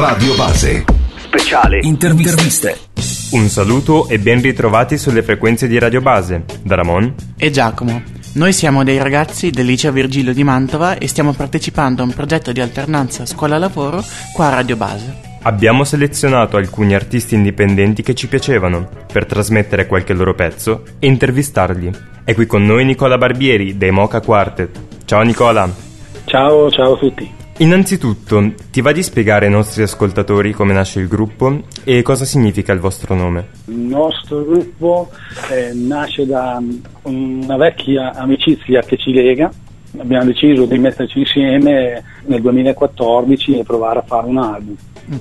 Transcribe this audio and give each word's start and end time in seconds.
Radio 0.00 0.34
Base. 0.34 0.84
Speciale. 1.14 1.80
Interviste. 1.82 2.74
Un 3.32 3.48
saluto 3.48 4.08
e 4.08 4.18
ben 4.18 4.40
ritrovati 4.40 4.96
sulle 4.96 5.22
frequenze 5.22 5.68
di 5.68 5.78
Radio 5.78 6.00
Base. 6.00 6.46
Da 6.62 6.74
Ramon 6.74 7.14
e 7.36 7.50
Giacomo. 7.50 8.02
Noi 8.36 8.54
siamo 8.54 8.82
dei 8.82 8.96
ragazzi 8.96 9.50
del 9.50 9.66
liceo 9.66 9.92
Virgilio 9.92 10.32
di 10.32 10.42
Mantova 10.42 10.96
e 10.96 11.06
stiamo 11.06 11.34
partecipando 11.34 12.00
a 12.00 12.06
un 12.06 12.14
progetto 12.14 12.50
di 12.50 12.62
alternanza 12.62 13.26
scuola-lavoro 13.26 14.02
qua 14.32 14.46
a 14.46 14.54
Radio 14.54 14.76
Base. 14.76 15.20
Abbiamo 15.42 15.84
selezionato 15.84 16.56
alcuni 16.56 16.94
artisti 16.94 17.34
indipendenti 17.34 18.02
che 18.02 18.14
ci 18.14 18.26
piacevano 18.26 18.88
per 19.12 19.26
trasmettere 19.26 19.86
qualche 19.86 20.14
loro 20.14 20.34
pezzo 20.34 20.84
e 20.98 21.08
intervistarli. 21.08 21.90
È 22.24 22.32
qui 22.32 22.46
con 22.46 22.64
noi 22.64 22.86
Nicola 22.86 23.18
Barbieri 23.18 23.76
dei 23.76 23.90
Mocha 23.90 24.22
Quartet. 24.22 24.80
Ciao 25.04 25.20
Nicola. 25.20 25.70
Ciao, 26.24 26.70
ciao 26.70 26.94
a 26.94 26.96
tutti. 26.96 27.39
Innanzitutto, 27.60 28.54
ti 28.70 28.80
va 28.80 28.90
di 28.90 29.02
spiegare 29.02 29.44
ai 29.44 29.52
nostri 29.52 29.82
ascoltatori 29.82 30.52
come 30.52 30.72
nasce 30.72 30.98
il 30.98 31.08
gruppo 31.08 31.60
e 31.84 32.00
cosa 32.00 32.24
significa 32.24 32.72
il 32.72 32.80
vostro 32.80 33.14
nome? 33.14 33.48
Il 33.66 33.76
nostro 33.76 34.42
gruppo 34.46 35.10
eh, 35.50 35.74
nasce 35.74 36.24
da 36.24 36.58
una 37.02 37.56
vecchia 37.58 38.14
amicizia 38.14 38.80
che 38.80 38.96
ci 38.96 39.12
lega. 39.12 39.50
Abbiamo 39.98 40.24
deciso 40.24 40.64
di 40.64 40.78
metterci 40.78 41.18
insieme 41.18 42.02
nel 42.24 42.40
2014 42.40 43.58
e 43.58 43.62
provare 43.62 43.98
a 43.98 44.04
fare 44.06 44.26
un 44.26 44.38
album. 44.38 44.76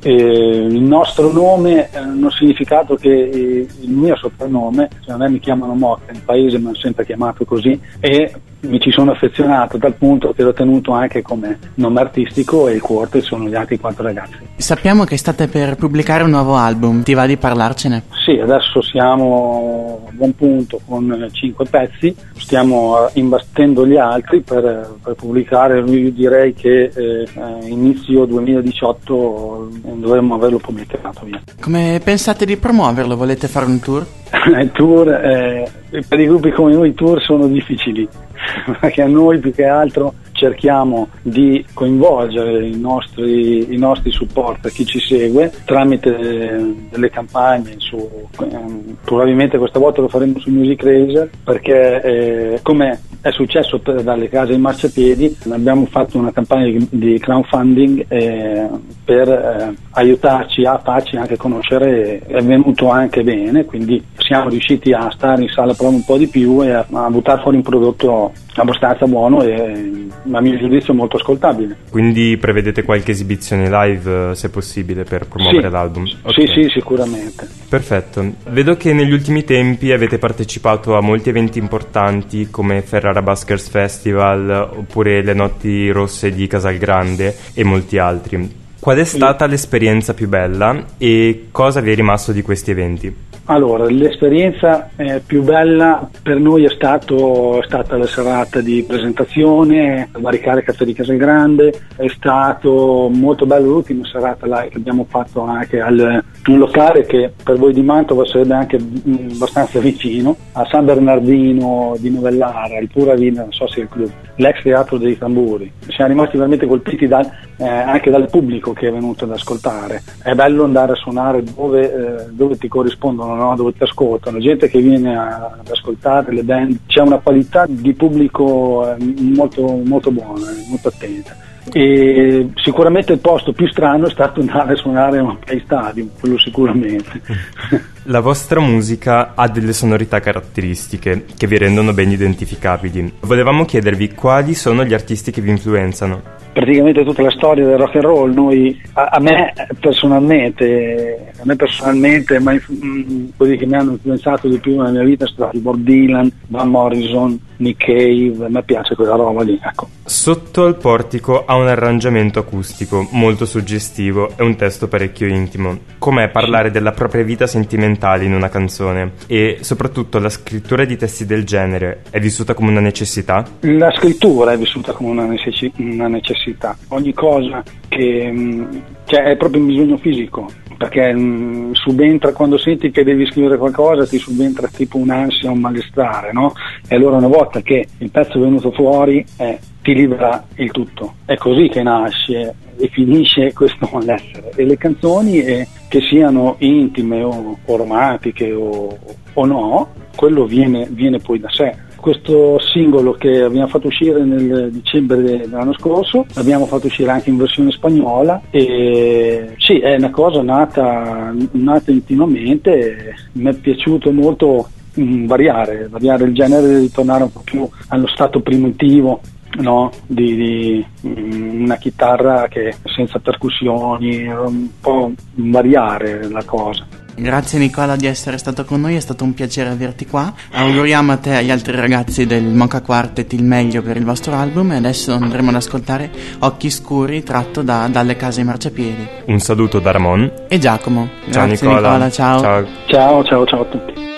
Eh, 0.00 0.10
il 0.10 0.80
nostro 0.80 1.30
nome 1.30 1.90
ha 1.92 2.00
un 2.00 2.30
significato 2.30 2.94
che 2.94 3.10
il 3.10 3.90
mio 3.90 4.16
soprannome, 4.16 4.88
cioè 5.04 5.16
a 5.16 5.18
me 5.18 5.28
mi 5.28 5.38
chiamano 5.38 5.74
Motta, 5.74 6.12
in 6.12 6.24
paese 6.24 6.58
mi 6.58 6.68
hanno 6.68 6.76
sempre 6.76 7.04
chiamato 7.04 7.44
così, 7.44 7.78
e 8.00 8.32
mi 8.62 8.80
ci 8.80 8.90
sono 8.90 9.12
affezionato 9.12 9.76
dal 9.76 9.94
punto 9.94 10.32
che 10.32 10.42
l'ho 10.42 10.52
tenuto 10.52 10.92
anche 10.92 11.22
come 11.22 11.58
nome 11.74 12.00
artistico 12.00 12.68
e 12.68 12.74
il 12.74 12.80
quartet 12.80 13.22
sono 13.22 13.48
gli 13.48 13.54
altri 13.54 13.78
quattro 13.78 14.04
ragazzi. 14.04 14.36
Sappiamo 14.56 15.04
che 15.04 15.16
state 15.16 15.48
per 15.48 15.76
pubblicare 15.76 16.22
un 16.22 16.30
nuovo 16.30 16.54
album, 16.54 17.02
ti 17.02 17.14
va 17.14 17.26
di 17.26 17.36
parlarcene? 17.36 18.04
Sì, 18.24 18.38
adesso 18.38 18.80
siamo 18.82 20.06
a 20.08 20.12
buon 20.12 20.34
punto 20.34 20.80
con 20.86 21.28
cinque 21.32 21.64
pezzi, 21.66 22.14
stiamo 22.36 23.08
imbastendo 23.14 23.86
gli 23.86 23.96
altri 23.96 24.40
per, 24.40 24.96
per 25.02 25.14
pubblicare, 25.14 25.80
io 25.80 26.10
direi 26.12 26.54
che 26.54 26.90
eh, 26.94 27.26
inizio 27.64 28.24
2018 28.26 29.68
dovremmo 29.96 30.34
averlo 30.34 30.58
pubblicato. 30.58 31.24
Via. 31.24 31.40
Come 31.60 32.00
pensate 32.02 32.44
di 32.44 32.56
promuoverlo? 32.56 33.16
Volete 33.16 33.48
fare 33.48 33.66
un 33.66 33.80
tour? 33.80 34.06
il 34.60 34.70
tour, 34.72 35.08
eh, 35.08 35.68
per 36.08 36.20
i 36.20 36.26
gruppi 36.26 36.50
come 36.50 36.72
noi 36.72 36.90
i 36.90 36.94
tour 36.94 37.22
sono 37.22 37.46
difficili 37.46 38.08
perché 38.80 39.02
a 39.02 39.06
noi 39.06 39.38
più 39.38 39.52
che 39.52 39.66
altro 39.66 40.14
cerchiamo 40.42 41.08
di 41.22 41.64
coinvolgere 41.72 42.66
i 42.66 42.76
nostri, 42.76 43.72
i 43.72 43.76
nostri 43.76 44.10
supporter, 44.10 44.72
chi 44.72 44.84
ci 44.84 44.98
segue, 44.98 45.52
tramite 45.64 46.74
delle 46.90 47.10
campagne 47.10 47.74
su, 47.76 47.96
eh, 47.96 48.94
probabilmente 49.04 49.56
questa 49.58 49.78
volta 49.78 50.00
lo 50.00 50.08
faremo 50.08 50.40
su 50.40 50.50
Music 50.50 50.82
Racer 50.82 51.30
perché 51.44 52.02
eh, 52.02 52.58
come 52.62 53.00
è 53.20 53.30
successo 53.30 53.78
per, 53.78 54.02
dalle 54.02 54.28
case 54.28 54.54
in 54.54 54.60
marciapiedi 54.60 55.38
abbiamo 55.50 55.86
fatto 55.86 56.18
una 56.18 56.32
campagna 56.32 56.64
di, 56.64 56.88
di 56.90 57.18
crowdfunding 57.20 58.06
eh, 58.08 58.68
per 59.04 59.28
eh, 59.28 59.74
aiutarci 59.92 60.64
a 60.64 60.80
farci 60.82 61.16
anche 61.16 61.36
conoscere, 61.36 62.18
è 62.18 62.42
venuto 62.42 62.90
anche 62.90 63.22
bene, 63.22 63.64
quindi 63.64 64.02
siamo 64.16 64.48
riusciti 64.48 64.92
a 64.92 65.08
stare 65.12 65.42
in 65.42 65.48
sala 65.50 65.74
prova 65.74 65.94
un 65.94 66.04
po' 66.04 66.16
di 66.16 66.26
più 66.26 66.64
e 66.64 66.72
a, 66.72 66.84
a 66.90 67.10
buttare 67.10 67.42
fuori 67.42 67.58
un 67.58 67.62
prodotto 67.62 68.32
abbastanza 68.54 69.06
buono 69.06 69.42
e 69.42 70.08
a 70.30 70.40
mio 70.40 70.58
giudizio 70.58 70.94
molto 70.94 71.16
ascoltabile. 71.16 71.76
Quindi 71.90 72.36
prevedete 72.38 72.82
qualche 72.82 73.12
esibizione 73.12 73.68
live 73.68 74.30
eh, 74.30 74.34
se 74.34 74.50
possibile 74.50 75.04
per 75.04 75.26
promuovere 75.26 75.66
sì, 75.66 75.72
l'album? 75.72 76.02
Okay. 76.22 76.46
Sì, 76.46 76.62
sì, 76.62 76.68
sicuramente. 76.70 77.48
Perfetto. 77.68 78.34
Vedo 78.48 78.76
che 78.76 78.92
negli 78.92 79.12
ultimi 79.12 79.44
tempi 79.44 79.92
avete 79.92 80.18
partecipato 80.18 80.96
a 80.96 81.00
molti 81.00 81.30
eventi 81.30 81.58
importanti 81.58 82.48
come 82.50 82.82
Ferrara 82.82 83.22
Baskers 83.22 83.68
Festival 83.68 84.70
oppure 84.76 85.22
le 85.22 85.34
Notti 85.34 85.90
Rosse 85.90 86.30
di 86.30 86.46
Casalgrande 86.46 87.34
e 87.54 87.64
molti 87.64 87.98
altri. 87.98 88.60
Qual 88.78 88.98
è 88.98 89.04
stata 89.04 89.46
l'esperienza 89.46 90.12
più 90.12 90.28
bella 90.28 90.84
e 90.98 91.46
cosa 91.52 91.80
vi 91.80 91.92
è 91.92 91.94
rimasto 91.94 92.32
di 92.32 92.42
questi 92.42 92.72
eventi? 92.72 93.14
Allora, 93.46 93.86
l'esperienza 93.88 94.90
eh, 94.94 95.20
più 95.24 95.42
bella 95.42 96.08
per 96.22 96.38
noi 96.38 96.64
è, 96.64 96.70
stato, 96.70 97.60
è, 97.60 97.64
stata 97.64 97.96
la 97.96 98.06
serata 98.06 98.60
di 98.60 98.84
presentazione 98.86 100.08
al 100.12 100.20
Baricare 100.20 100.62
Caffè 100.62 100.84
di 100.84 100.92
Casalgrande, 100.92 101.72
è 101.96 102.06
stato 102.08 103.10
molto 103.12 103.44
bello 103.44 103.68
l'ultima 103.68 104.06
serata 104.06 104.46
là, 104.46 104.62
che 104.70 104.76
abbiamo 104.76 105.04
fatto 105.08 105.40
anche 105.42 105.80
al 105.80 106.22
un 106.50 106.58
locale 106.58 107.06
che 107.06 107.32
per 107.42 107.56
voi 107.56 107.72
di 107.72 107.82
Mantova 107.82 108.26
sarebbe 108.26 108.54
anche 108.54 108.78
mm, 108.80 109.30
abbastanza 109.34 109.78
vicino, 109.78 110.36
a 110.52 110.64
San 110.64 110.84
Bernardino 110.84 111.94
di 111.98 112.10
Novellara, 112.10 112.78
il 112.78 112.88
Pura 112.88 113.14
Vina 113.14 113.46
Social 113.50 113.88
Club, 113.88 114.10
l'ex 114.36 114.62
teatro 114.62 114.98
dei 114.98 115.16
tamburi. 115.16 115.70
Siamo 115.88 116.10
rimasti 116.10 116.36
veramente 116.36 116.66
colpiti 116.66 117.06
dal, 117.06 117.30
eh, 117.58 117.66
anche 117.66 118.10
dal 118.10 118.28
pubblico 118.28 118.72
che 118.72 118.88
è 118.88 118.92
venuto 118.92 119.24
ad 119.24 119.32
ascoltare. 119.32 120.02
È 120.22 120.34
bello 120.34 120.64
andare 120.64 120.92
a 120.92 120.96
suonare 120.96 121.42
dove, 121.44 121.82
eh, 121.82 122.24
dove 122.30 122.56
ti 122.56 122.66
corrispondono 122.66 123.31
no? 123.34 123.54
dove 123.56 123.72
ti 123.72 123.82
ascoltano, 123.82 124.38
gente 124.38 124.68
che 124.68 124.80
viene 124.80 125.16
ad 125.16 125.68
ascoltare 125.70 126.32
le 126.32 126.42
band, 126.42 126.78
c'è 126.86 127.00
una 127.00 127.18
qualità 127.18 127.66
di 127.68 127.92
pubblico 127.94 128.94
eh, 128.94 128.96
molto, 129.34 129.80
molto 129.84 130.10
buona, 130.10 130.46
molto 130.68 130.88
attenta. 130.88 131.36
E 131.72 132.50
sicuramente 132.56 133.12
il 133.12 133.20
posto 133.20 133.52
più 133.52 133.68
strano 133.68 134.06
è 134.06 134.10
stato 134.10 134.40
andare 134.40 134.72
a 134.72 134.76
suonare 134.76 135.18
a 135.18 135.22
un 135.22 135.38
stadium, 135.64 136.08
quello 136.18 136.36
sicuramente. 136.38 137.20
La 138.06 138.18
vostra 138.18 138.58
musica 138.58 139.34
ha 139.36 139.48
delle 139.48 139.72
sonorità 139.72 140.18
caratteristiche 140.18 141.24
che 141.36 141.46
vi 141.46 141.56
rendono 141.56 141.92
ben 141.92 142.10
identificabili. 142.10 143.14
Volevamo 143.20 143.64
chiedervi 143.64 144.12
quali 144.12 144.54
sono 144.54 144.84
gli 144.84 144.92
artisti 144.92 145.30
che 145.30 145.40
vi 145.40 145.50
influenzano 145.50 146.40
praticamente 146.52 147.04
tutta 147.04 147.22
la 147.22 147.30
storia 147.30 147.66
del 147.66 147.78
rock 147.78 147.96
and 147.96 148.04
roll. 148.04 148.32
Noi, 148.32 148.80
a, 148.92 149.04
a, 149.04 149.20
me 149.20 149.52
personalmente, 149.80 151.32
a 151.38 151.42
me 151.44 151.56
personalmente, 151.56 152.38
ma 152.38 152.52
mm, 152.52 153.28
quelli 153.36 153.56
che 153.56 153.66
mi 153.66 153.74
hanno 153.74 153.92
influenzato 153.92 154.48
di 154.48 154.58
più 154.58 154.76
nella 154.76 154.90
mia 154.90 155.04
vita 155.04 155.26
sono 155.26 155.38
stati 155.38 155.58
Bob 155.58 155.78
Dylan, 155.78 156.30
Van 156.48 156.68
Morrison, 156.68 157.38
Nick 157.62 157.84
Cave, 157.84 158.48
me 158.48 158.62
piace 158.64 158.94
quella 158.94 159.14
roba 159.14 159.42
lì. 159.42 159.58
Ecco. 159.62 159.88
Sotto 160.04 160.64
al 160.64 160.76
portico 160.76 161.44
ha 161.44 161.54
un 161.54 161.68
arrangiamento 161.68 162.40
acustico 162.40 163.06
molto 163.12 163.46
suggestivo 163.46 164.30
e 164.36 164.42
un 164.42 164.56
testo 164.56 164.88
parecchio 164.88 165.28
intimo. 165.28 165.78
Com'è 165.98 166.28
parlare 166.28 166.70
della 166.70 166.90
propria 166.90 167.22
vita 167.22 167.46
sentimentale 167.46 168.24
in 168.24 168.34
una 168.34 168.48
canzone? 168.48 169.12
E 169.28 169.58
soprattutto 169.60 170.18
la 170.18 170.28
scrittura 170.28 170.84
di 170.84 170.96
testi 170.96 171.24
del 171.24 171.44
genere 171.44 172.02
è 172.10 172.18
vissuta 172.18 172.52
come 172.54 172.70
una 172.70 172.80
necessità? 172.80 173.44
La 173.60 173.92
scrittura 173.92 174.52
è 174.52 174.58
vissuta 174.58 174.92
come 174.92 175.10
una, 175.10 175.26
necessi- 175.26 175.72
una 175.78 176.08
necessità. 176.08 176.76
Ogni 176.88 177.14
cosa 177.14 177.62
che 177.88 178.30
mm, 178.30 178.64
cioè, 179.04 179.22
è 179.22 179.36
proprio 179.36 179.60
un 179.60 179.68
bisogno 179.68 179.96
fisico 179.98 180.48
perché 180.82 181.12
mh, 181.12 181.20
mm, 181.20 181.72
subentra 181.72 182.32
quando 182.32 182.58
senti 182.58 182.90
che 182.90 183.04
devi 183.04 183.26
scrivere 183.26 183.56
qualcosa 183.56 184.06
ti 184.06 184.18
subentra 184.18 184.66
tipo 184.66 184.96
un'ansia, 184.96 185.50
un 185.50 185.60
malestare 185.60 186.32
no? 186.32 186.52
e 186.88 186.96
allora 186.96 187.16
una 187.16 187.28
volta 187.28 187.51
che 187.60 187.86
il 187.98 188.10
pezzo 188.10 188.38
è 188.38 188.40
venuto 188.40 188.70
fuori 188.70 189.24
eh, 189.36 189.58
ti 189.82 189.94
libera 189.94 190.44
il 190.56 190.70
tutto. 190.70 191.14
È 191.24 191.36
così 191.36 191.68
che 191.68 191.82
nasce 191.82 192.54
e 192.78 192.88
finisce 192.88 193.52
questo 193.52 193.88
malessere. 193.92 194.52
E 194.54 194.64
le 194.64 194.76
canzoni 194.78 195.40
eh, 195.40 195.68
che 195.88 196.00
siano 196.00 196.56
intime 196.58 197.22
o, 197.22 197.58
o 197.64 197.76
romantiche 197.76 198.52
o, 198.52 198.96
o, 199.34 199.44
no 199.44 199.88
quello 200.16 200.46
viene, 200.46 200.88
viene 200.90 201.18
poi 201.18 201.40
da 201.40 201.50
sé. 201.50 201.74
Questo 201.96 202.58
singolo 202.58 203.12
che 203.12 203.42
abbiamo 203.42 203.68
fatto 203.68 203.86
uscire 203.86 204.24
nel 204.24 204.72
dicembre 204.72 205.22
dell'anno 205.22 205.72
scorso, 205.72 206.26
l'abbiamo 206.34 206.66
fatto 206.66 206.86
uscire 206.88 207.12
anche 207.12 207.30
in 207.30 207.36
versione 207.36 207.70
spagnola 207.70 208.42
e 208.50 209.54
sì, 209.58 209.78
è 209.78 209.94
una 209.94 210.10
cosa 210.10 210.42
nata, 210.42 211.32
nata 211.52 211.90
intimamente, 211.92 213.14
mi 213.34 213.50
è 213.50 213.54
piaciuto 213.54 214.10
molto 214.10 214.68
mm, 215.00 215.26
variare, 215.26 215.88
variare 215.88 216.24
il 216.24 216.34
genere, 216.34 216.78
ritornare 216.78 217.24
un 217.24 217.32
po' 217.32 217.42
più 217.44 217.68
allo 217.88 218.06
stato 218.08 218.40
primitivo 218.40 219.20
No, 219.54 219.90
di, 220.06 220.34
di, 220.34 220.86
mm, 221.06 221.64
una 221.64 221.76
chitarra 221.76 222.48
che 222.48 222.74
senza 222.84 223.18
percussioni, 223.18 224.26
un 224.26 224.68
po' 224.80 225.12
variare 225.34 226.26
la 226.30 226.42
cosa. 226.42 226.86
Grazie 227.14 227.58
Nicola 227.58 227.94
di 227.96 228.06
essere 228.06 228.38
stato 228.38 228.64
con 228.64 228.80
noi, 228.80 228.96
è 228.96 229.00
stato 229.00 229.24
un 229.24 229.34
piacere 229.34 229.68
averti 229.68 230.06
qua. 230.06 230.32
Auguriamo 230.52 231.12
a 231.12 231.16
te 231.18 231.32
e 231.32 231.36
agli 231.36 231.50
altri 231.50 231.76
ragazzi 231.76 232.24
del 232.24 232.44
Mocha 232.44 232.80
Quartet 232.80 233.32
il 233.34 233.44
meglio 233.44 233.82
per 233.82 233.98
il 233.98 234.04
vostro 234.04 234.34
album 234.34 234.72
e 234.72 234.76
adesso 234.76 235.12
andremo 235.12 235.50
ad 235.50 235.56
ascoltare 235.56 236.10
Occhi 236.38 236.70
Scuri 236.70 237.22
tratto 237.22 237.62
da 237.62 237.86
Dalle 237.88 238.16
Case 238.16 238.42
Marciapiedi. 238.42 239.08
Un 239.26 239.38
saluto 239.38 239.78
da 239.78 239.90
Ramon 239.90 240.32
e 240.48 240.58
Giacomo. 240.58 241.08
Ciao 241.30 241.46
Grazie 241.46 241.68
Nicola. 241.68 241.88
Nicola 241.90 242.10
ciao. 242.10 242.40
ciao. 242.40 242.66
Ciao 242.86 243.24
ciao 243.24 243.46
ciao 243.46 243.60
a 243.60 243.64
tutti. 243.66 244.11